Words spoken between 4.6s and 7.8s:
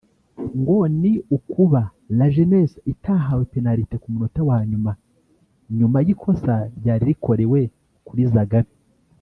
nyuma nyuma y’ikosa ryari rikorewe